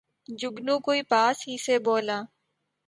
جگنو 0.39 0.75
کوئی 0.79 1.01
پاس 1.11 1.37
ہی 1.47 1.55
سے 1.65 1.75
بولا 1.85 2.19